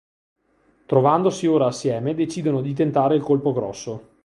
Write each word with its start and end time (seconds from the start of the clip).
Trovandosi 0.87 1.45
ora 1.45 1.67
assieme 1.67 2.15
decidono 2.15 2.61
di 2.61 2.73
tentare 2.73 3.13
il 3.15 3.21
colpo 3.21 3.53
grosso. 3.53 4.09